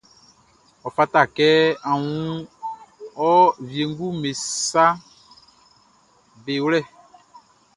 [0.85, 1.47] Ɔ fata kɛ
[1.89, 2.35] a wun
[3.29, 3.29] ɔ
[3.69, 4.29] wienguʼm be
[4.69, 4.95] saʼm
[6.43, 6.79] be wlɛ.